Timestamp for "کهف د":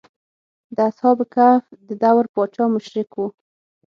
1.33-1.89